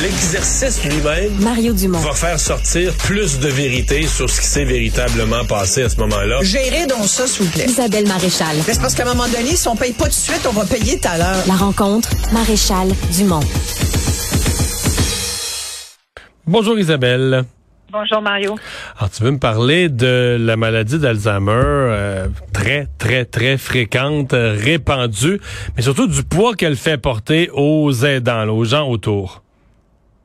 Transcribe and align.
L'exercice 0.00 0.84
lui-même 0.84 1.32
Mario 1.40 1.72
Dumont. 1.72 1.98
va 1.98 2.12
faire 2.12 2.38
sortir 2.38 2.94
plus 2.94 3.40
de 3.40 3.48
vérité 3.48 4.06
sur 4.06 4.30
ce 4.30 4.40
qui 4.40 4.46
s'est 4.46 4.64
véritablement 4.64 5.44
passé 5.44 5.82
à 5.82 5.88
ce 5.88 5.96
moment-là. 5.96 6.38
Gérez 6.42 6.86
donc 6.86 7.06
ça, 7.06 7.26
s'il 7.26 7.46
vous 7.46 7.50
plaît. 7.50 7.64
Isabelle 7.66 8.06
Maréchal. 8.06 8.54
Mais 8.58 8.74
C'est 8.74 8.80
parce 8.80 8.94
qu'à 8.94 9.02
un 9.02 9.12
moment 9.12 9.26
donné, 9.26 9.56
si 9.56 9.66
on 9.66 9.74
paye 9.74 9.92
pas 9.92 10.04
tout 10.04 10.10
de 10.10 10.14
suite, 10.14 10.46
on 10.48 10.52
va 10.52 10.64
payer 10.66 11.00
tout 11.00 11.08
à 11.08 11.18
l'heure. 11.18 11.42
La 11.48 11.54
rencontre, 11.54 12.10
Maréchal 12.32 12.86
Dumont. 13.16 13.40
Bonjour 16.46 16.78
Isabelle. 16.78 17.42
Bonjour 17.90 18.22
Mario. 18.22 18.54
Alors 18.98 19.10
tu 19.10 19.24
veux 19.24 19.32
me 19.32 19.38
parler 19.38 19.88
de 19.88 20.36
la 20.38 20.56
maladie 20.56 21.00
d'Alzheimer, 21.00 21.50
euh, 21.54 22.28
très 22.52 22.86
très 22.98 23.24
très 23.24 23.58
fréquente, 23.58 24.30
répandue, 24.32 25.40
mais 25.76 25.82
surtout 25.82 26.06
du 26.06 26.22
poids 26.22 26.54
qu'elle 26.54 26.76
fait 26.76 26.98
porter 26.98 27.50
aux 27.52 27.92
aidants, 28.04 28.44
là, 28.44 28.52
aux 28.52 28.64
gens 28.64 28.86
autour. 28.88 29.42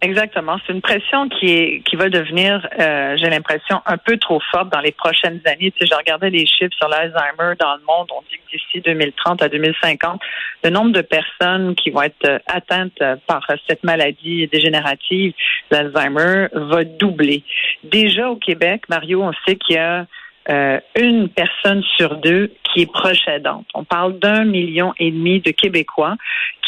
Exactement. 0.04 0.58
C'est 0.68 0.74
une 0.74 0.82
pression 0.82 1.30
qui 1.30 1.46
est 1.46 1.82
qui 1.86 1.96
va 1.96 2.10
devenir, 2.10 2.68
euh, 2.78 3.16
j'ai 3.16 3.30
l'impression, 3.30 3.80
un 3.86 3.96
peu 3.98 4.18
trop 4.18 4.42
forte 4.52 4.68
dans 4.70 4.82
les 4.82 4.92
prochaines 4.92 5.40
années. 5.46 5.72
Tu 5.72 5.80
sais, 5.80 5.86
je 5.90 5.96
regardais 5.96 6.30
les 6.30 6.46
chiffres 6.46 6.76
sur 6.78 6.90
l'Alzheimer 6.90 7.56
dans 7.58 7.76
le 7.76 7.84
monde. 7.88 8.10
On 8.14 8.22
dit 8.24 8.36
que 8.36 8.52
d'ici 8.52 8.82
2030 8.82 9.42
à 9.42 9.48
2050, 9.48 10.20
le 10.66 10.70
nombre 10.72 10.92
de 10.92 11.00
personnes 11.00 11.74
qui 11.76 11.90
vont 11.90 12.02
être 12.02 12.28
euh, 12.28 12.38
atteintes 12.48 13.02
euh, 13.02 13.16
par 13.28 13.48
cette 13.66 13.86
maladie 13.86 14.46
dégénérative, 14.52 15.32
l'Alzheimer, 15.72 16.48
va 16.52 16.84
doubler. 16.84 17.46
Déjà 17.86 18.30
au 18.30 18.36
Québec, 18.36 18.90
Mario, 18.90 19.24
on 19.24 19.32
sait 19.48 19.56
qu'il 19.56 19.78
y 19.78 19.80
a 19.80 20.06
euh, 20.50 20.82
une 21.00 21.30
personne 21.30 21.82
sur 21.96 22.18
deux 22.18 22.52
qui 22.74 22.82
est 22.82 22.92
proche 22.92 23.28
aidante. 23.28 23.66
On 23.74 23.84
parle 23.84 24.18
d'un 24.20 24.46
million 24.46 24.94
et 24.98 25.12
demi 25.12 25.40
de 25.40 25.52
Québécois 25.52 26.16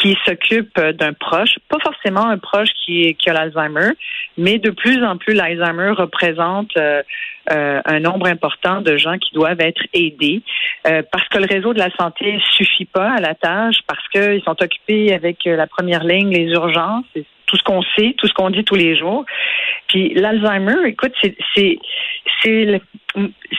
qui 0.01 0.15
s'occupent 0.25 0.79
d'un 0.79 1.13
proche, 1.13 1.57
pas 1.69 1.79
forcément 1.81 2.27
un 2.27 2.37
proche 2.37 2.69
qui, 2.85 3.15
qui 3.15 3.29
a 3.29 3.33
l'Alzheimer, 3.33 3.91
mais 4.37 4.59
de 4.59 4.69
plus 4.69 5.03
en 5.03 5.17
plus 5.17 5.33
l'Alzheimer 5.33 5.91
représente 5.91 6.75
euh, 6.77 7.01
euh, 7.51 7.81
un 7.85 7.99
nombre 7.99 8.27
important 8.27 8.81
de 8.81 8.97
gens 8.97 9.17
qui 9.17 9.33
doivent 9.33 9.61
être 9.61 9.81
aidés 9.93 10.41
euh, 10.87 11.01
parce 11.11 11.27
que 11.29 11.37
le 11.37 11.45
réseau 11.45 11.73
de 11.73 11.79
la 11.79 11.89
santé 11.97 12.39
suffit 12.51 12.85
pas 12.85 13.11
à 13.11 13.21
la 13.21 13.35
tâche, 13.35 13.77
parce 13.87 14.07
qu'ils 14.09 14.41
sont 14.43 14.55
occupés 14.61 15.13
avec 15.13 15.45
la 15.45 15.67
première 15.67 16.03
ligne, 16.03 16.29
les 16.29 16.51
urgences, 16.51 17.05
tout 17.55 17.57
ce 17.57 17.63
qu'on 17.63 17.81
sait, 17.97 18.13
tout 18.17 18.27
ce 18.27 18.33
qu'on 18.33 18.49
dit 18.49 18.63
tous 18.63 18.75
les 18.75 18.97
jours. 18.97 19.25
Puis 19.87 20.13
l'Alzheimer, 20.13 20.87
écoute, 20.87 21.13
c'est 21.21 21.35
c'est 21.55 21.77
c'est 22.41 22.81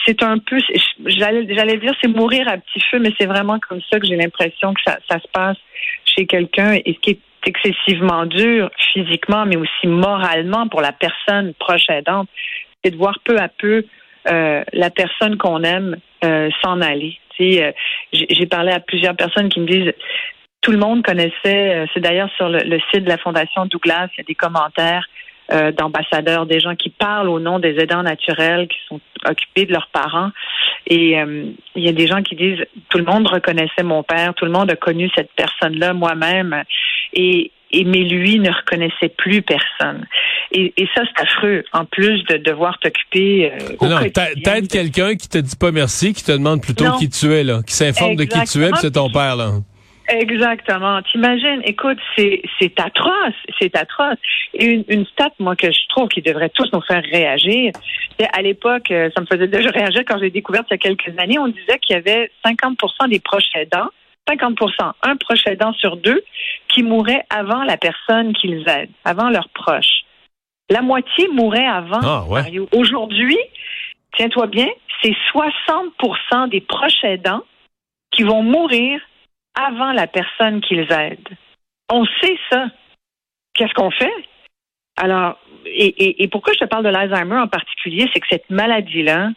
c'est 0.04 0.22
un 0.22 0.38
peu 0.38 0.58
j'allais 1.06 1.46
j'allais 1.54 1.78
dire 1.78 1.92
c'est 2.00 2.08
mourir 2.08 2.46
à 2.48 2.58
petit 2.58 2.80
feu, 2.90 2.98
mais 2.98 3.10
c'est 3.18 3.26
vraiment 3.26 3.58
comme 3.58 3.80
ça 3.90 3.98
que 3.98 4.06
j'ai 4.06 4.16
l'impression 4.16 4.74
que 4.74 4.80
ça, 4.84 4.98
se 5.08 5.28
passe 5.32 5.56
chez 6.04 6.26
quelqu'un 6.26 6.74
et 6.74 6.92
ce 6.94 6.98
qui 7.00 7.10
est 7.10 7.20
excessivement 7.46 8.26
dur 8.26 8.70
physiquement, 8.92 9.46
mais 9.46 9.56
aussi 9.56 9.86
moralement 9.86 10.68
pour 10.68 10.80
la 10.80 10.92
personne 10.92 11.54
proche 11.54 11.88
aidante, 11.88 12.28
c'est 12.82 12.90
de 12.90 12.96
voir 12.96 13.18
peu 13.24 13.38
à 13.38 13.48
peu 13.48 13.84
euh, 14.30 14.64
la 14.72 14.90
personne 14.90 15.36
qu'on 15.38 15.62
aime 15.62 15.96
euh, 16.24 16.50
s'en 16.62 16.80
aller. 16.80 17.18
Euh, 17.40 17.72
j'ai 18.12 18.46
parlé 18.46 18.72
à 18.72 18.80
plusieurs 18.80 19.14
personnes 19.14 19.48
qui 19.48 19.60
me 19.60 19.66
disent 19.66 19.92
tout 20.66 20.72
le 20.72 20.78
monde 20.78 21.04
connaissait, 21.04 21.30
euh, 21.76 21.86
c'est 21.94 22.00
d'ailleurs 22.00 22.28
sur 22.36 22.48
le, 22.48 22.58
le, 22.58 22.80
site 22.90 23.04
de 23.04 23.08
la 23.08 23.18
Fondation 23.18 23.66
Douglas, 23.66 24.08
il 24.14 24.18
y 24.18 24.20
a 24.22 24.24
des 24.24 24.34
commentaires 24.34 25.06
euh, 25.52 25.70
d'ambassadeurs, 25.70 26.44
des 26.44 26.58
gens 26.58 26.74
qui 26.74 26.90
parlent 26.90 27.28
au 27.28 27.38
nom 27.38 27.60
des 27.60 27.76
aidants 27.78 28.02
naturels 28.02 28.66
qui 28.66 28.78
sont 28.88 29.00
occupés 29.28 29.64
de 29.64 29.72
leurs 29.72 29.86
parents. 29.92 30.30
Et 30.88 31.20
euh, 31.20 31.44
il 31.76 31.84
y 31.84 31.88
a 31.88 31.92
des 31.92 32.08
gens 32.08 32.20
qui 32.20 32.34
disent 32.34 32.64
tout 32.88 32.98
le 32.98 33.04
monde 33.04 33.28
reconnaissait 33.28 33.84
mon 33.84 34.02
père, 34.02 34.34
tout 34.34 34.44
le 34.44 34.50
monde 34.50 34.68
a 34.68 34.74
connu 34.74 35.08
cette 35.14 35.30
personne-là, 35.36 35.92
moi-même, 35.92 36.64
et, 37.12 37.52
et 37.70 37.84
mais 37.84 38.00
lui 38.00 38.40
ne 38.40 38.50
reconnaissait 38.50 39.14
plus 39.16 39.42
personne. 39.42 40.04
Et, 40.50 40.74
et 40.76 40.88
ça, 40.96 41.02
c'est 41.04 41.22
affreux. 41.22 41.62
En 41.72 41.84
plus 41.84 42.24
de 42.24 42.38
devoir 42.38 42.76
t'occuper. 42.80 43.52
Euh, 43.52 43.88
non, 43.88 44.00
t'aides 44.10 44.66
quelqu'un 44.66 45.14
qui 45.14 45.28
te 45.28 45.38
dit 45.38 45.54
pas 45.54 45.70
merci, 45.70 46.12
qui 46.12 46.24
te 46.24 46.32
demande 46.32 46.60
plutôt 46.60 46.86
Non. 46.86 46.96
qui 46.96 47.08
tu 47.08 47.32
es, 47.32 47.44
là, 47.44 47.60
qui 47.64 47.74
s'informe 47.74 48.16
de 48.16 48.24
qui 48.24 48.42
tu 48.50 48.64
es, 48.64 48.70
puis 48.70 48.80
c'est 48.80 48.94
ton 48.94 49.10
père, 49.10 49.36
là. 49.36 49.52
Exactement. 50.08 51.02
T'imagines, 51.02 51.62
écoute, 51.64 51.98
c'est 52.16 52.42
c'est 52.58 52.78
atroce, 52.80 53.34
c'est 53.58 53.76
atroce. 53.76 54.18
Et 54.54 54.66
une, 54.66 54.84
une 54.88 55.06
stat, 55.06 55.30
moi, 55.38 55.56
que 55.56 55.70
je 55.70 55.88
trouve 55.88 56.08
qui 56.08 56.22
devrait 56.22 56.50
tous 56.50 56.70
nous 56.72 56.80
faire 56.82 57.02
réagir. 57.02 57.72
c'est 58.18 58.28
À 58.32 58.42
l'époque, 58.42 58.90
euh, 58.90 59.10
ça 59.14 59.20
me 59.20 59.26
faisait 59.26 59.48
déjà 59.48 59.70
réagir 59.70 60.02
quand 60.06 60.18
j'ai 60.18 60.30
découvert 60.30 60.62
il 60.70 60.72
y 60.72 60.74
a 60.74 60.78
quelques 60.78 61.18
années, 61.18 61.38
on 61.38 61.48
disait 61.48 61.78
qu'il 61.80 61.94
y 61.94 61.98
avait 61.98 62.30
50% 62.44 63.08
des 63.08 63.20
proches 63.20 63.50
aidants, 63.54 63.88
50%, 64.28 64.92
un 65.02 65.16
proche 65.16 65.46
aidant 65.46 65.72
sur 65.72 65.96
deux, 65.96 66.22
qui 66.68 66.82
mouraient 66.82 67.24
avant 67.30 67.64
la 67.64 67.76
personne 67.76 68.32
qu'ils 68.34 68.68
aident, 68.68 68.90
avant 69.04 69.28
leurs 69.30 69.48
proches. 69.50 70.04
La 70.70 70.82
moitié 70.82 71.28
mourait 71.32 71.66
avant. 71.66 72.00
Ah, 72.02 72.24
ouais. 72.28 72.42
Aujourd'hui, 72.72 73.38
tiens-toi 74.16 74.46
bien, 74.48 74.68
c'est 75.02 75.14
60% 75.32 76.48
des 76.48 76.60
proches 76.60 77.04
aidants 77.04 77.42
qui 78.10 78.22
vont 78.22 78.42
mourir 78.42 79.00
avant 79.60 79.92
la 79.92 80.06
personne 80.06 80.60
qu'ils 80.60 80.90
aident. 80.92 81.28
On 81.90 82.04
sait 82.20 82.38
ça. 82.50 82.66
Qu'est-ce 83.54 83.74
qu'on 83.74 83.90
fait? 83.90 84.12
Alors, 84.96 85.38
et, 85.66 86.28
pourquoi 86.30 86.52
je 86.54 86.60
te 86.60 86.64
parle 86.64 86.84
de 86.84 86.90
l'Alzheimer 86.90 87.38
en 87.38 87.48
particulier, 87.48 88.08
c'est 88.12 88.20
que 88.20 88.26
cette 88.30 88.48
maladie-là, 88.50 89.30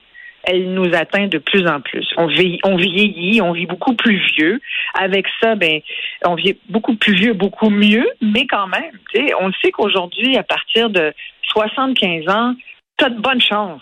elle 0.43 0.73
nous 0.73 0.93
atteint 0.93 1.27
de 1.27 1.37
plus 1.37 1.67
en 1.67 1.81
plus. 1.81 2.07
On 2.17 2.27
vieillit, 2.27 3.41
on 3.41 3.51
vit 3.51 3.65
beaucoup 3.65 3.93
plus 3.93 4.21
vieux. 4.35 4.61
Avec 4.93 5.25
ça, 5.41 5.55
ben, 5.55 5.81
on 6.25 6.35
vit 6.35 6.57
beaucoup 6.69 6.95
plus 6.95 7.13
vieux, 7.13 7.33
beaucoup 7.33 7.69
mieux, 7.69 8.07
mais 8.21 8.47
quand 8.47 8.67
même, 8.67 8.97
on 9.41 9.51
sait 9.61 9.71
qu'aujourd'hui, 9.71 10.37
à 10.37 10.43
partir 10.43 10.89
de 10.89 11.13
75 11.43 12.29
ans, 12.29 12.55
tu 12.99 13.05
as 13.05 13.09
de 13.09 13.19
bonnes 13.19 13.41
chances 13.41 13.81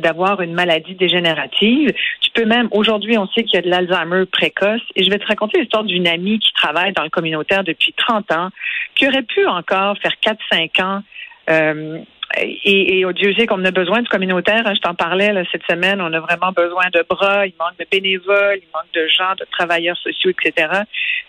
d'avoir 0.00 0.40
une 0.40 0.54
maladie 0.54 0.94
dégénérative. 0.94 1.92
Tu 2.20 2.30
peux 2.30 2.44
même, 2.46 2.68
aujourd'hui, 2.70 3.18
on 3.18 3.26
sait 3.28 3.42
qu'il 3.44 3.54
y 3.54 3.58
a 3.58 3.62
de 3.62 3.68
l'Alzheimer 3.68 4.24
précoce. 4.26 4.80
Et 4.96 5.04
je 5.04 5.10
vais 5.10 5.18
te 5.18 5.26
raconter 5.26 5.60
l'histoire 5.60 5.84
d'une 5.84 6.06
amie 6.08 6.38
qui 6.38 6.52
travaille 6.54 6.92
dans 6.92 7.02
le 7.02 7.10
communautaire 7.10 7.64
depuis 7.64 7.92
30 7.96 8.32
ans, 8.32 8.48
qui 8.94 9.06
aurait 9.08 9.22
pu 9.22 9.46
encore 9.46 9.96
faire 9.98 10.14
4-5 10.52 10.82
ans. 10.82 11.02
euh, 11.50 11.98
et, 12.40 12.98
et 13.00 13.04
oh 13.04 13.12
Dieu 13.12 13.34
sait 13.34 13.46
qu'on 13.46 13.62
a 13.66 13.70
besoin 13.70 14.00
du 14.00 14.08
communautaire. 14.08 14.62
hein, 14.64 14.72
je 14.74 14.80
t'en 14.80 14.94
parlais 14.94 15.32
là, 15.34 15.42
cette 15.52 15.64
semaine. 15.70 16.00
On 16.00 16.10
a 16.14 16.20
vraiment 16.20 16.50
besoin 16.52 16.84
de 16.94 17.04
bras. 17.06 17.46
Il 17.46 17.52
manque 17.60 17.76
de 17.78 17.84
bénévoles, 17.90 18.56
il 18.62 18.68
manque 18.72 18.90
de 18.94 19.06
gens, 19.08 19.34
de 19.38 19.44
travailleurs 19.50 19.98
sociaux, 19.98 20.30
etc. 20.30 20.68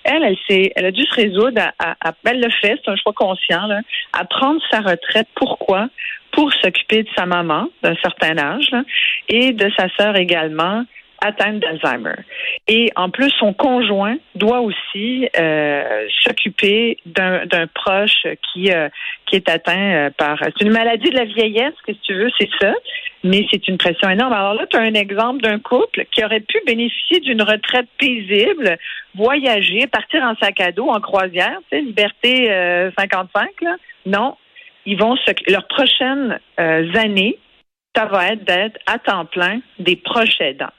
Elle, 0.05 0.23
elle 0.23 0.38
s'est, 0.47 0.72
elle 0.77 0.85
a 0.85 0.91
dû 0.91 1.03
se 1.03 1.13
résoudre 1.16 1.59
à, 1.61 1.73
à- 1.91 2.09
à- 2.09 2.13
elle 2.23 2.39
le 2.39 2.49
fait, 2.61 2.79
c'est 2.85 2.89
un 2.89 2.95
choix 2.95 3.11
conscient, 3.11 3.67
là, 3.67 3.81
à 4.13 4.23
prendre 4.23 4.61
sa 4.72 4.79
retraite. 4.79 5.27
Pourquoi? 5.35 5.89
Pour 6.33 6.51
s'occuper 6.53 7.03
de 7.03 7.09
sa 7.16 7.25
maman 7.25 7.69
d'un 7.81 7.95
certain 8.01 8.38
âge 8.38 8.69
là, 8.71 8.83
et 9.29 9.51
de 9.51 9.71
sa 9.77 9.88
sœur 9.97 10.16
également 10.16 10.83
atteinte 11.23 11.59
d'Alzheimer. 11.59 12.16
Et 12.67 12.91
en 12.95 13.09
plus, 13.09 13.31
son 13.39 13.53
conjoint 13.53 14.17
doit 14.35 14.59
aussi 14.59 15.27
euh, 15.39 16.07
s'occuper 16.22 16.97
d'un 17.05 17.67
proche 17.73 18.27
qui 18.51 18.72
euh, 18.72 18.89
qui 19.25 19.38
est 19.38 19.49
atteint 19.49 19.93
euh, 19.93 20.09
par 20.17 20.38
c'est 20.39 20.66
une 20.66 20.72
maladie 20.72 21.09
de 21.09 21.16
la 21.16 21.25
vieillesse, 21.25 21.73
que 21.85 21.93
si 21.93 21.99
tu 22.01 22.13
veux, 22.13 22.29
c'est 22.38 22.49
ça, 22.59 22.73
mais 23.23 23.45
c'est 23.51 23.67
une 23.67 23.77
pression 23.77 24.09
énorme. 24.09 24.33
Alors 24.33 24.53
là, 24.53 24.66
tu 24.69 24.77
as 24.77 24.81
un 24.81 24.93
exemple 24.93 25.41
d'un 25.41 25.59
couple 25.59 26.05
qui 26.11 26.23
aurait 26.23 26.41
pu 26.41 26.59
bénéficier 26.66 27.19
d'une 27.22 27.41
retraite 27.41 27.88
paisible, 27.97 28.77
voyager, 29.16 29.88
partir 29.88 30.23
en 30.23 30.35
sac 30.35 30.59
à 30.59 30.72
dos, 30.72 30.89
en 30.89 30.99
croisière, 30.99 31.57
tu 31.72 31.77
sais, 31.77 31.81
liberté 31.83 32.51
euh, 32.51 32.91
55, 32.97 33.49
là. 33.61 33.75
Non, 34.05 34.35
ils 34.85 34.97
vont 34.97 35.16
se, 35.16 35.31
leurs 35.51 35.67
prochaines 35.67 36.39
euh, 36.59 36.94
années, 36.95 37.38
ça 37.95 38.05
va 38.05 38.29
être 38.29 38.44
d'être 38.44 38.79
à 38.88 38.99
temps 38.99 39.25
plein 39.25 39.61
des 39.79 39.95
proches 39.95 40.39
aidants. 40.41 40.73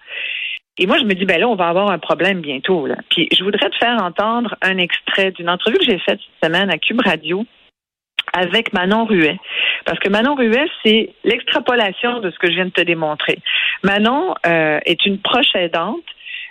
Et 0.79 0.87
moi, 0.87 0.99
je 0.99 1.05
me 1.05 1.15
dis, 1.15 1.25
ben 1.25 1.39
là, 1.39 1.49
on 1.49 1.55
va 1.55 1.69
avoir 1.69 1.91
un 1.91 1.99
problème 1.99 2.41
bientôt. 2.41 2.87
Là. 2.87 2.97
Puis 3.11 3.29
je 3.33 3.45
voudrais 3.45 3.71
te 3.71 3.77
faire 3.77 4.03
entendre 4.03 4.57
un 4.61 4.79
extrait 4.79 5.31
d'une 5.31 5.49
entrevue 5.49 5.79
que 5.79 5.85
j'ai 5.85 5.99
faite 6.01 6.19
cette 6.19 6.51
semaine 6.51 6.71
à 6.71 6.79
Cube 6.79 7.01
Radio 7.01 7.45
avec 8.33 8.73
Manon 8.73 9.05
Ruet. 9.05 9.39
Parce 9.85 10.01
que 10.01 10.09
Manon 10.09 10.35
Ruet, 10.35 10.67
c'est 10.85 11.15
l'extrapolation 11.23 12.19
de 12.21 12.31
ce 12.31 12.39
que 12.39 12.49
je 12.49 12.55
viens 12.55 12.67
de 12.67 12.71
te 12.71 12.81
démontrer. 12.81 13.39
Manon 13.85 14.35
euh, 14.47 14.81
est 14.85 15.07
une 15.07 15.19
proche 15.19 15.55
aidante 15.55 16.03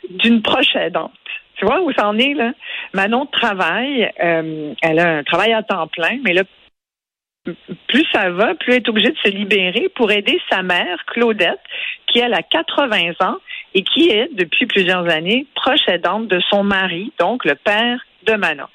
d'une 0.09 0.41
proche 0.41 0.75
aidante. 0.75 1.11
Tu 1.55 1.65
vois 1.65 1.81
où 1.81 1.91
ça 1.91 2.07
en 2.07 2.17
est, 2.17 2.33
là? 2.33 2.53
Manon 2.93 3.25
travaille, 3.25 4.09
euh, 4.23 4.73
elle 4.81 4.99
a 4.99 5.17
un 5.17 5.23
travail 5.23 5.53
à 5.53 5.63
temps 5.63 5.87
plein, 5.87 6.19
mais 6.23 6.33
là, 6.33 6.43
plus 7.87 8.05
ça 8.11 8.29
va, 8.29 8.55
plus 8.55 8.73
elle 8.73 8.77
est 8.77 8.89
obligée 8.89 9.11
de 9.11 9.17
se 9.17 9.29
libérer 9.29 9.89
pour 9.95 10.11
aider 10.11 10.39
sa 10.49 10.63
mère, 10.63 11.03
Claudette, 11.07 11.59
qui 12.07 12.19
elle 12.19 12.33
a 12.33 12.41
80 12.41 13.13
ans 13.21 13.37
et 13.73 13.83
qui 13.83 14.09
est, 14.09 14.29
depuis 14.33 14.65
plusieurs 14.65 15.09
années, 15.09 15.45
proche 15.55 15.87
aidante 15.87 16.27
de 16.27 16.39
son 16.49 16.63
mari, 16.63 17.11
donc 17.19 17.43
le 17.45 17.55
père 17.55 17.99
de 18.25 18.33
Manon. 18.35 18.67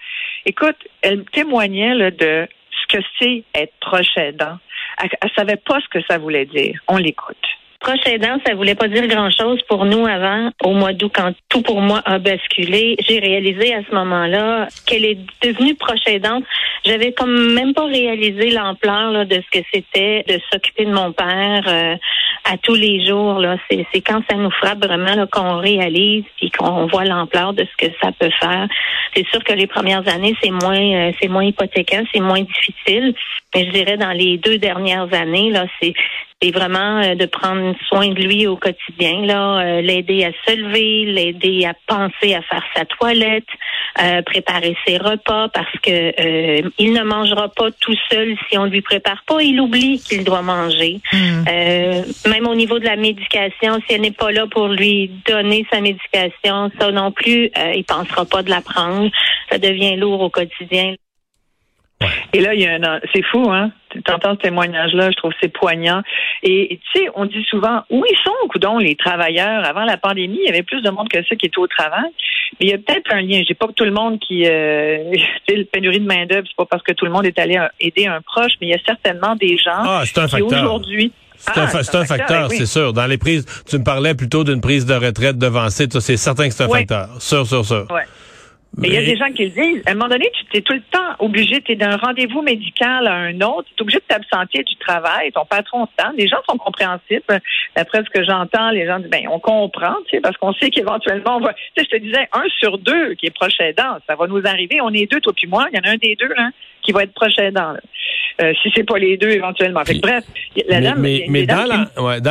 Écoute, 0.45 0.77
elle 1.03 1.25
témoignait 1.27 1.95
là, 1.95 2.11
de 2.11 2.47
ce 2.71 2.97
que 2.97 3.03
c'est 3.19 3.45
être 3.55 3.75
proche 3.81 4.17
aidant. 4.17 4.59
Elle, 5.03 5.11
elle 5.23 5.31
savait 5.37 5.57
pas 5.57 5.81
ce 5.81 5.89
que 5.89 6.05
ça 6.09 6.19
voulait 6.19 6.47
dire. 6.47 6.79
On 6.89 6.97
l'écoute. 6.97 7.37
Proche 7.81 8.07
aidant, 8.07 8.39
ça 8.45 8.57
voulait 8.57 8.75
pas 8.75 8.89
dire 8.89 9.07
grand-chose 9.07 9.61
pour 9.69 9.85
nous 9.85 10.05
avant, 10.05 10.51
au 10.65 10.73
mois 10.73 10.93
d'août, 10.93 11.13
quand 11.15 11.33
tout 11.49 11.63
pour 11.63 11.81
moi 11.81 12.03
a 12.05 12.19
basculé. 12.19 12.97
J'ai 13.07 13.21
réalisé 13.21 13.73
à 13.73 13.83
ce 13.89 13.95
moment-là 13.95 14.67
qu'elle 14.85 15.05
est 15.05 15.19
devenue 15.43 15.77
proche 15.77 16.07
aidante. 16.07 16.43
J'avais 16.85 17.13
comme 17.13 17.55
même 17.55 17.75
pas 17.75 17.87
réalisé 17.87 18.51
l'ampleur 18.51 19.27
de 19.27 19.37
ce 19.37 19.59
que 19.61 19.65
c'était 19.73 20.25
de 20.27 20.41
s'occuper 20.51 20.87
de 20.87 20.93
mon 20.93 21.13
père 21.13 21.63
euh, 21.69 21.95
à 22.45 22.59
tous 22.59 22.75
les 22.75 23.07
jours. 23.07 23.41
C'est 23.71 24.01
quand 24.01 24.23
ça 24.29 24.37
nous 24.37 24.51
frappe 24.51 24.85
vraiment 24.85 25.27
qu'on 25.29 25.59
réalise 25.59 26.25
et 26.43 26.51
qu'on 26.51 26.87
voit 26.87 27.05
l'ampleur 27.05 27.53
de 27.53 27.65
ce 27.65 27.87
que 27.87 27.93
ça 28.03 28.11
peut 28.19 28.31
faire. 28.41 28.67
C'est 29.15 29.27
sûr 29.29 29.45
que 29.45 29.53
les 29.53 29.69
premières 29.69 30.07
années, 30.09 30.35
c'est 30.43 30.51
moins, 30.51 30.81
euh, 30.81 31.13
c'est 31.21 31.29
moins 31.29 31.45
hypothéquant, 31.45 32.03
c'est 32.13 32.21
moins 32.21 32.43
difficile. 32.43 33.15
Mais 33.55 33.67
je 33.67 33.71
dirais 33.71 33.97
dans 33.97 34.13
les 34.13 34.37
deux 34.37 34.59
dernières 34.59 35.13
années, 35.15 35.51
là, 35.51 35.67
c'est 35.81 35.95
c'est 36.41 36.53
vraiment 36.53 37.01
euh, 37.01 37.15
de 37.15 37.27
prendre 37.27 37.75
soin 37.89 38.09
de 38.09 38.23
lui 38.23 38.47
au 38.47 38.57
quotidien, 38.57 39.25
là, 39.25 39.59
euh, 39.59 39.81
l'aider 39.81 40.25
à 40.25 40.31
se 40.47 40.57
lever, 40.57 41.05
l'aider 41.07 41.65
à 41.65 41.75
penser 41.87 42.35
à 42.35 42.43
faire 42.43 42.63
sa 42.77 42.85
toilette, 42.85 43.49
euh, 44.01 44.23
préparer 44.23 44.77
ses 44.87 44.99
repas 44.99 45.49
parce 45.49 45.73
que 45.83 46.79
il 46.79 46.93
ne 46.93 47.03
mangera 47.03 47.49
pas 47.49 47.71
tout 47.81 47.97
seul 48.11 48.37
si 48.49 48.57
on 48.57 48.67
ne 48.67 48.71
lui 48.71 48.83
prépare 48.83 49.23
pas. 49.27 49.43
Il 49.43 49.61
oublie 49.61 50.01
qu'il 50.01 50.25
doit 50.25 50.43
manger. 50.43 51.01
Hmm. 51.13 51.45
même 52.29 52.47
au 52.47 52.55
niveau 52.55 52.79
de 52.79 52.85
la 52.85 52.97
médication, 52.97 53.81
si 53.87 53.95
elle 53.95 54.03
n'est 54.03 54.11
pas 54.11 54.31
là 54.31 54.47
pour 54.47 54.69
lui 54.69 55.11
donner 55.27 55.67
sa 55.73 55.81
médication, 55.81 56.71
ça 56.79 56.93
non 56.93 57.11
plus, 57.11 57.51
il 57.75 57.85
pensera 57.85 58.25
pas 58.25 58.43
de 58.43 58.51
la 58.51 58.61
prendre. 58.61 59.11
Ça 59.51 59.59
devient 59.59 59.97
lourd 59.97 60.21
au 60.21 60.31
quotidien. 60.31 60.95
Et 62.33 62.41
là, 62.41 62.55
il 62.55 62.61
y 62.61 62.67
a 62.67 62.75
un, 62.75 63.01
c'est 63.13 63.25
fou, 63.25 63.51
hein? 63.51 63.73
Tu 63.91 64.13
entends 64.13 64.35
ce 64.35 64.41
témoignage-là, 64.41 65.11
je 65.11 65.17
trouve 65.17 65.33
c'est 65.41 65.53
poignant. 65.53 66.03
Et 66.43 66.79
tu 66.93 67.01
sais, 67.01 67.09
on 67.15 67.25
dit 67.25 67.45
souvent, 67.49 67.83
où 67.91 68.05
ils 68.09 68.19
sont, 68.23 68.49
coudons, 68.51 68.79
les 68.79 68.95
travailleurs? 68.97 69.65
Avant 69.65 69.85
la 69.85 69.97
pandémie, 69.97 70.39
il 70.43 70.47
y 70.47 70.49
avait 70.49 70.63
plus 70.63 70.83
de 70.83 70.91
monde 70.91 71.09
que 71.09 71.25
ça 71.25 71.37
qui 71.37 71.47
était 71.47 71.59
au 71.59 71.67
travail. 71.67 72.11
Mais 72.61 72.67
il 72.67 72.69
y 72.69 72.75
a 72.75 72.79
peut-être 72.79 73.13
un 73.13 73.23
lien. 73.23 73.43
J'ai 73.47 73.55
pas 73.55 73.67
que 73.67 73.73
tout 73.73 73.85
le 73.85 73.91
monde 73.91 74.21
qui, 74.21 74.45
euh, 74.47 75.13
le 75.49 75.65
pénurie 75.65 76.01
de 76.01 76.07
main 76.07 76.27
d'œuvre, 76.27 76.47
c'est 76.47 76.57
pas 76.57 76.67
parce 76.67 76.83
que 76.83 76.93
tout 76.93 77.07
le 77.07 77.11
monde 77.11 77.27
est 77.27 77.39
allé 77.39 77.59
aider 77.81 78.07
un 78.07 78.21
proche, 78.21 78.53
mais 78.61 78.69
il 78.69 78.71
y 78.71 78.75
a 78.75 78.83
certainement 78.87 79.35
des 79.35 79.57
gens 79.57 79.83
ah, 79.85 80.03
qui 80.05 80.43
aujourd'hui 80.43 81.13
c'est 81.39 81.57
un, 81.57 81.69
ah, 81.73 82.05
facteur, 82.05 82.51
c'est 82.51 82.67
sûr. 82.67 82.93
Dans 82.93 83.07
les 83.07 83.17
prises, 83.17 83.47
tu 83.69 83.79
me 83.79 83.85
parlais 83.85 84.15
plutôt 84.15 84.43
d'une 84.43 84.61
prise 84.61 84.87
de 84.87 84.95
retraite 84.95 85.39
devancée. 85.39 85.87
C'est 86.01 86.17
certain 86.17 86.49
que 86.49 86.55
c'est 86.55 86.65
un 86.65 86.69
facteur. 86.69 87.09
Sûr, 87.21 87.47
sûr, 87.47 87.65
sûr. 87.65 87.87
Ouais. 87.91 88.03
Mais 88.77 88.89
il 88.89 88.95
y 88.95 88.99
a 88.99 89.03
des 89.03 89.17
gens 89.17 89.31
qui 89.33 89.45
le 89.45 89.51
disent. 89.51 89.83
À 89.87 89.91
un 89.91 89.95
moment 89.95 90.09
donné, 90.09 90.31
tu 90.51 90.59
es 90.59 90.61
tout 90.61 90.75
le 90.75 90.83
temps 90.91 91.15
obligé, 91.19 91.61
tu 91.63 91.73
es 91.73 91.75
d'un 91.75 91.97
rendez-vous 91.97 92.43
médical 92.43 93.07
à 93.07 93.15
un 93.15 93.41
autre, 93.41 93.69
tu 93.69 93.75
es 93.79 93.83
obligé 93.83 93.99
de 93.99 94.05
t'absenter 94.07 94.63
du 94.63 94.77
travail, 94.77 95.33
ton 95.33 95.45
patron 95.45 95.87
temps. 95.97 96.13
Les 96.17 96.29
gens 96.29 96.39
sont 96.49 96.59
compréhensifs. 96.59 97.27
D'après 97.75 98.05
ce 98.05 98.11
que 98.11 98.25
j'entends, 98.25 98.71
les 98.71 98.87
gens 98.87 99.01
disent, 99.01 99.11
ben, 99.11 99.27
on 99.31 99.41
comprend, 99.41 99.95
tu 100.09 100.17
sais, 100.17 100.21
parce 100.21 100.37
qu'on 100.37 100.53
sait 100.55 100.71
qu'éventuellement, 100.71 101.39
on 101.39 101.41
va, 101.41 101.55
tu 101.55 101.61
sais, 101.77 101.89
je 101.91 101.97
te 101.97 102.03
disais, 102.03 102.29
un 102.33 102.45
sur 102.59 102.79
deux 102.79 103.15
qui 103.15 103.27
est 103.27 103.35
proche 103.35 103.59
aidant, 103.61 103.99
ça 104.07 104.15
va 104.15 104.27
nous 104.27 104.43
arriver. 104.47 104.81
On 104.81 104.93
est 104.93 105.11
deux, 105.11 105.21
toi 105.21 105.33
puis 105.35 105.49
moi. 105.49 105.67
Il 105.73 105.77
y 105.77 105.81
en 105.81 105.89
a 105.89 105.95
un 105.95 105.97
des 105.97 106.15
deux, 106.15 106.33
là, 106.35 106.51
qui 106.83 106.93
va 106.93 107.03
être 107.03 107.15
proche 107.15 107.39
aidant. 107.39 107.75
Euh, 108.41 108.53
si 108.63 108.71
c'est 108.75 108.85
pas 108.85 108.99
les 108.99 109.17
deux 109.17 109.31
éventuellement. 109.31 109.83
bref, 110.01 110.25
la 110.69 110.81
dame, 110.81 111.01
mais, 111.01 111.27
mais, 111.29 111.45
dans 111.45 111.67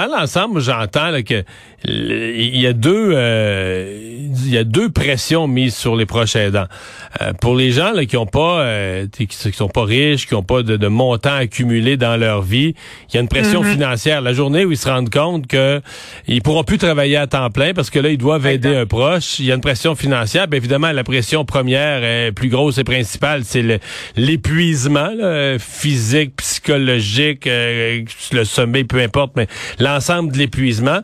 l'ensemble, 0.10 0.62
j'entends 0.62 1.12
que 1.22 1.44
il 1.84 2.58
y 2.58 2.66
a 2.66 2.72
deux 2.72 3.12
euh, 3.14 4.28
il 4.48 4.54
y 4.54 4.58
a 4.58 4.64
deux 4.64 4.90
pressions 4.90 5.48
mises 5.48 5.76
sur 5.76 5.96
les 5.96 6.06
proches 6.06 6.27
Euh, 6.36 7.34
pour 7.40 7.56
les 7.56 7.72
gens 7.72 7.92
là, 7.92 8.06
qui 8.06 8.18
ont 8.18 8.26
pas 8.26 8.62
euh, 8.62 9.08
qui, 9.12 9.28
sont 9.54 9.70
pas 9.70 9.84
riches, 9.84 10.28
qui 10.28 10.34
ont 10.34 10.44
pas 10.44 10.64
de, 10.64 10.78
de 10.78 10.88
montant 10.88 11.36
accumulé 11.36 11.96
dans 11.96 12.18
leur 12.18 12.42
vie, 12.42 12.74
il 13.10 13.16
y 13.16 13.18
a 13.18 13.22
une 13.22 13.28
pression 13.28 13.62
mm-hmm. 13.64 13.72
financière. 13.72 14.22
La 14.22 14.34
journée 14.34 14.66
où 14.66 14.72
ils 14.72 14.78
se 14.78 14.90
rendent 14.90 15.10
compte 15.10 15.48
que 15.48 15.82
ils 16.28 16.42
pourront 16.42 16.64
plus 16.64 16.78
travailler 16.78 17.18
à 17.18 17.28
temps 17.28 17.50
plein 17.50 17.74
parce 17.74 17.90
que 17.90 18.00
là 18.00 18.10
ils 18.10 18.18
doivent 18.18 18.48
aider 18.48 18.76
un 18.76 18.86
proche, 18.86 19.40
il 19.40 19.46
y 19.46 19.52
a 19.52 19.56
une 19.56 19.62
pression 19.62 19.96
financière. 19.96 20.48
Bien 20.48 20.58
évidemment, 20.58 20.92
la 20.92 21.04
pression 21.04 21.46
première 21.46 22.04
est 22.04 22.32
plus 22.32 22.50
grosse 22.50 22.78
et 22.78 22.84
principale, 22.84 23.44
c'est 23.44 23.80
l'épuisement 24.16 25.12
physique, 25.60 26.36
psychologique, 26.38 27.46
le 27.46 28.44
sommeil, 28.44 28.84
peu 28.84 29.00
importe, 29.00 29.34
mais 29.36 29.48
l'ensemble 29.80 30.32
de 30.32 30.38
l'épuisement. 30.38 31.00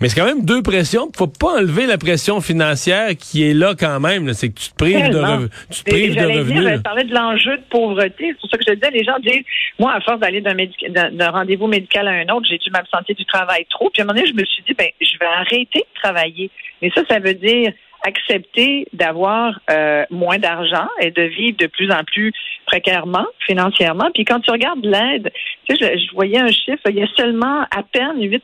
Mais 0.00 0.08
quand 0.18 0.24
même 0.24 0.44
deux 0.44 0.62
pressions. 0.62 1.10
Faut 1.16 1.28
pas 1.28 1.60
enlever 1.60 1.86
la 1.86 1.96
pression 1.96 2.40
financière 2.40 3.10
qui 3.16 3.44
est 3.44 3.54
là 3.54 3.74
quand 3.78 4.00
même. 4.00 4.32
C'est 4.34 4.48
que 4.48 4.60
tu 4.60 4.67
te 4.70 4.76
prives 4.76 5.08
de, 5.10 5.48
tu 5.70 5.82
te 5.82 5.90
prives 5.90 6.14
de 6.16 6.24
revenus. 6.24 6.64
Dire, 6.64 6.82
parler 6.82 7.04
de 7.04 7.14
l'enjeu 7.14 7.56
de 7.56 7.62
pauvreté. 7.68 8.28
C'est 8.28 8.40
pour 8.40 8.50
ça 8.50 8.58
que 8.58 8.64
je 8.66 8.74
disais, 8.74 8.90
les 8.90 9.04
gens 9.04 9.18
disent, 9.20 9.44
moi, 9.78 9.94
à 9.94 10.00
force 10.00 10.20
d'aller 10.20 10.40
d'un 10.40 11.30
rendez-vous 11.30 11.66
médical 11.66 12.08
à 12.08 12.12
un 12.12 12.28
autre, 12.28 12.46
j'ai 12.48 12.58
dû 12.58 12.70
m'absenter 12.70 13.14
du 13.14 13.24
travail 13.24 13.66
trop. 13.70 13.90
Puis 13.90 14.02
à 14.02 14.04
un 14.04 14.06
moment 14.06 14.18
donné, 14.18 14.28
je 14.28 14.34
me 14.34 14.44
suis 14.44 14.62
dit, 14.66 14.74
ben, 14.74 14.88
je 15.00 15.18
vais 15.18 15.26
arrêter 15.26 15.80
de 15.80 16.00
travailler. 16.00 16.50
Mais 16.82 16.90
ça, 16.94 17.02
ça 17.08 17.18
veut 17.18 17.34
dire 17.34 17.72
accepter 18.06 18.86
d'avoir 18.92 19.58
euh, 19.70 20.04
moins 20.10 20.38
d'argent 20.38 20.88
et 21.00 21.10
de 21.10 21.22
vivre 21.22 21.56
de 21.58 21.66
plus 21.66 21.90
en 21.90 22.04
plus 22.04 22.32
précairement 22.66 23.26
financièrement. 23.46 24.10
Puis 24.14 24.24
quand 24.24 24.40
tu 24.40 24.50
regardes 24.50 24.84
l'aide, 24.84 25.32
tu 25.68 25.76
sais, 25.76 25.98
je, 25.98 26.14
voyais 26.14 26.38
un 26.38 26.50
chiffre, 26.50 26.82
il 26.88 26.96
y 26.96 27.02
a 27.02 27.08
seulement 27.16 27.62
à 27.62 27.82
peine 27.82 28.20
8 28.20 28.42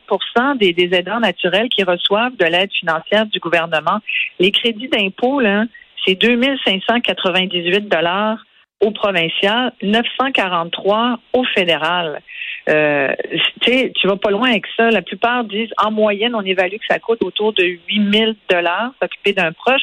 des, 0.59 0.73
des 0.73 0.95
aidants 0.95 1.19
naturels 1.19 1.69
qui 1.69 1.83
reçoivent 1.83 2.35
de 2.37 2.45
l'aide 2.45 2.71
financière 2.73 3.25
du 3.27 3.39
gouvernement. 3.39 3.99
Les 4.39 4.51
crédits 4.51 4.89
d'impôt, 4.89 5.39
là, 5.39 5.63
c'est 6.05 6.15
2598 6.15 7.87
dollars 7.87 8.43
au 8.81 8.91
provincial, 8.91 9.71
943 9.81 11.19
au 11.33 11.43
fédéral. 11.55 12.21
Euh, 12.67 13.13
tu 13.61 14.07
vas 14.07 14.17
pas 14.17 14.31
loin 14.31 14.49
avec 14.49 14.65
ça. 14.75 14.89
La 14.89 15.01
plupart 15.01 15.43
disent, 15.43 15.69
en 15.77 15.91
moyenne, 15.91 16.35
on 16.35 16.41
évalue 16.41 16.77
que 16.77 16.85
ça 16.87 16.99
coûte 16.99 17.23
autour 17.23 17.53
de 17.53 17.63
8000 17.63 18.35
dollars 18.49 18.91
s'occuper 19.01 19.33
d'un 19.33 19.51
proche. 19.51 19.81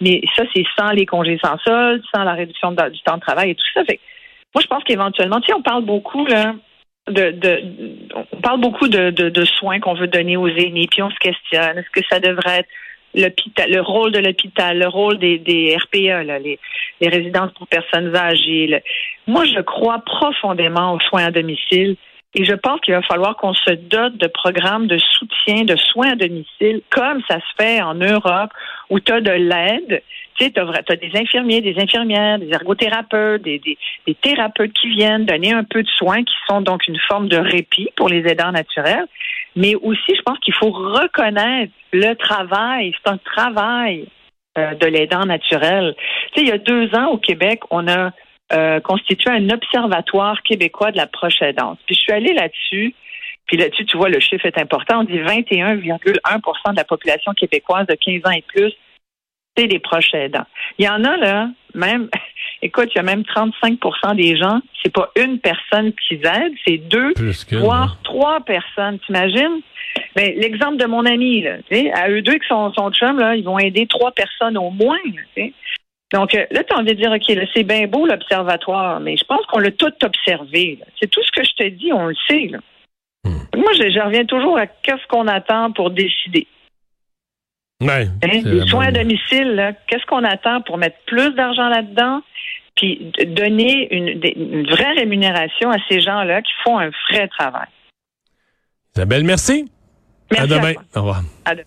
Mais 0.00 0.20
ça, 0.36 0.44
c'est 0.54 0.64
sans 0.78 0.90
les 0.90 1.06
congés 1.06 1.38
sans 1.42 1.58
solde, 1.58 2.02
sans 2.14 2.22
la 2.22 2.34
réduction 2.34 2.70
du 2.70 3.00
temps 3.04 3.16
de 3.16 3.20
travail 3.20 3.50
et 3.50 3.54
tout 3.54 3.66
ça. 3.74 3.82
Moi, 4.54 4.62
je 4.62 4.66
pense 4.66 4.84
qu'éventuellement, 4.84 5.40
tu 5.40 5.48
sais, 5.48 5.54
on 5.54 5.62
parle 5.62 5.84
beaucoup 5.84 6.24
là. 6.26 6.54
De, 7.08 7.34
on 8.14 8.40
parle 8.42 8.60
beaucoup 8.60 8.86
de, 8.86 9.08
de 9.10 9.44
soins 9.46 9.80
qu'on 9.80 9.94
veut 9.94 10.08
donner 10.08 10.36
aux 10.36 10.46
aînés, 10.46 10.86
puis 10.90 11.00
on 11.00 11.08
se 11.08 11.16
questionne, 11.16 11.78
est-ce 11.78 11.88
que 11.90 12.06
ça 12.10 12.20
devrait 12.20 12.58
être 12.58 12.68
le 13.14 13.80
rôle 13.80 14.12
de 14.12 14.18
l'hôpital, 14.18 14.78
le 14.78 14.88
rôle 14.88 15.18
des, 15.18 15.38
des 15.38 15.76
RPA, 15.76 16.24
là, 16.24 16.38
les, 16.38 16.58
résidences 17.00 17.52
pour 17.52 17.66
personnes 17.66 18.14
âgées. 18.14 18.82
Moi, 19.26 19.44
je 19.44 19.60
crois 19.60 20.00
profondément 20.00 20.94
aux 20.94 21.00
soins 21.00 21.26
à 21.26 21.30
domicile. 21.30 21.96
Et 22.34 22.44
je 22.44 22.52
pense 22.52 22.80
qu'il 22.80 22.92
va 22.92 23.02
falloir 23.02 23.36
qu'on 23.36 23.54
se 23.54 23.72
dote 23.72 24.16
de 24.18 24.26
programmes 24.26 24.86
de 24.86 24.98
soutien, 24.98 25.64
de 25.64 25.76
soins 25.76 26.12
à 26.12 26.14
domicile, 26.14 26.82
comme 26.90 27.22
ça 27.28 27.36
se 27.36 27.62
fait 27.62 27.80
en 27.80 27.94
Europe, 27.94 28.50
où 28.90 29.00
tu 29.00 29.12
as 29.12 29.20
de 29.20 29.30
l'aide. 29.30 30.02
Tu 30.38 30.44
as, 30.44 30.96
des 30.96 31.10
infirmiers, 31.18 31.60
des 31.60 31.74
infirmières, 31.80 32.38
des 32.38 32.50
ergothérapeutes, 32.50 33.42
des, 33.42 33.60
thérapeutes 34.22 34.72
qui 34.72 34.88
viennent 34.90 35.24
donner 35.24 35.52
un 35.52 35.64
peu 35.64 35.82
de 35.82 35.88
soins, 35.88 36.22
qui 36.22 36.34
sont 36.48 36.60
donc 36.60 36.86
une 36.86 36.98
forme 37.08 37.28
de 37.28 37.38
répit 37.38 37.88
pour 37.96 38.08
les 38.08 38.20
aidants 38.28 38.52
naturels. 38.52 39.06
Mais 39.56 39.74
aussi, 39.76 40.14
je 40.14 40.22
pense 40.22 40.38
qu'il 40.38 40.54
faut 40.54 40.70
reconnaître 40.70 41.72
le 41.92 42.14
travail. 42.14 42.92
C'est 42.96 43.10
un 43.10 43.18
travail 43.18 44.08
euh, 44.56 44.74
de 44.74 44.86
l'aidant 44.86 45.24
naturel. 45.24 45.94
Tu 46.32 46.40
sais, 46.40 46.46
il 46.46 46.48
y 46.48 46.52
a 46.52 46.58
deux 46.58 46.94
ans 46.94 47.08
au 47.08 47.18
Québec, 47.18 47.60
on 47.70 47.86
a 47.88 48.12
euh, 48.52 48.80
constitué 48.80 49.30
un 49.30 49.50
observatoire 49.50 50.42
québécois 50.42 50.90
de 50.90 50.96
la 50.96 51.06
proche 51.06 51.42
aidance. 51.42 51.78
Puis 51.86 51.94
je 51.94 52.00
suis 52.00 52.12
allée 52.12 52.32
là-dessus. 52.32 52.94
Puis 53.46 53.56
là-dessus, 53.56 53.84
tu 53.86 53.96
vois, 53.96 54.08
le 54.08 54.20
chiffre 54.20 54.46
est 54.46 54.58
important. 54.58 55.00
On 55.00 55.04
dit 55.04 55.18
21,1% 55.18 56.70
de 56.70 56.76
la 56.76 56.84
population 56.84 57.32
québécoise 57.32 57.86
de 57.86 57.94
15 57.94 58.20
ans 58.24 58.34
et 58.34 58.42
plus, 58.42 58.72
c'est 59.58 59.66
des 59.66 59.78
proches 59.78 60.14
aidants. 60.14 60.46
Il 60.78 60.84
y 60.84 60.88
en 60.88 61.02
a, 61.04 61.16
là, 61.16 61.50
même, 61.74 62.08
écoute, 62.62 62.90
il 62.94 62.96
y 62.96 63.00
a 63.00 63.02
même 63.02 63.22
35% 63.22 64.16
des 64.16 64.36
gens, 64.36 64.60
c'est 64.82 64.92
pas 64.92 65.10
une 65.16 65.38
personne 65.38 65.92
qui 65.92 66.14
aide, 66.14 66.52
c'est 66.66 66.78
deux, 66.78 67.12
voire 67.52 67.98
trois 68.04 68.40
personnes. 68.40 68.98
T'imagines? 69.00 69.60
Ben, 70.14 70.32
l'exemple 70.36 70.76
de 70.76 70.86
mon 70.86 71.04
ami, 71.06 71.42
là, 71.42 71.56
à 71.94 72.08
eux 72.10 72.22
deux 72.22 72.34
qui 72.34 72.46
sont 72.48 72.72
son 72.74 72.90
chum, 72.92 73.18
là, 73.18 73.34
ils 73.34 73.44
vont 73.44 73.58
aider 73.58 73.86
trois 73.86 74.12
personnes 74.12 74.56
au 74.56 74.70
moins. 74.70 74.98
Donc 76.12 76.34
euh, 76.34 76.46
là, 76.50 76.64
tu 76.64 76.74
as 76.74 76.78
envie 76.78 76.94
de 76.94 77.00
dire, 77.00 77.12
OK, 77.12 77.48
c'est 77.54 77.64
bien 77.64 77.86
beau 77.86 78.06
l'observatoire, 78.06 79.00
mais 79.00 79.16
je 79.16 79.24
pense 79.24 79.44
qu'on 79.46 79.58
l'a 79.58 79.70
tout 79.70 79.92
observé. 80.02 80.78
C'est 81.00 81.10
tout 81.10 81.22
ce 81.22 81.30
que 81.32 81.44
je 81.44 81.52
te 81.52 81.68
dis, 81.68 81.92
on 81.92 82.06
le 82.06 82.14
sait. 82.28 82.50
Hmm. 83.24 83.58
Moi, 83.58 83.72
je, 83.74 84.00
reviens 84.00 84.24
toujours 84.24 84.58
à 84.58 84.66
qu'est-ce 84.66 85.06
qu'on 85.08 85.26
attend 85.26 85.72
pour 85.72 85.90
décider. 85.90 86.46
Ouais, 87.80 88.08
hein? 88.24 88.40
Les 88.44 88.66
soins 88.66 88.86
à 88.86 88.90
domicile, 88.90 89.76
qu'est-ce 89.86 90.04
qu'on 90.06 90.24
attend 90.24 90.62
pour 90.62 90.78
mettre 90.78 90.96
plus 91.06 91.32
d'argent 91.34 91.68
là-dedans, 91.68 92.22
puis 92.74 93.12
donner 93.26 93.94
une, 93.94 94.20
une, 94.36 94.68
vraie 94.68 94.92
rémunération 94.94 95.70
à 95.70 95.76
ces 95.88 96.00
gens-là 96.00 96.42
qui 96.42 96.52
font 96.64 96.78
un 96.78 96.90
vrai 97.10 97.28
travail? 97.28 97.68
Isabelle, 98.96 99.24
merci. 99.24 99.70
Merci 100.32 100.52
à 100.52 100.56
demain. 100.56 100.72
Au 100.96 101.00
revoir. 101.00 101.22
À 101.44 101.54
demain. 101.54 101.64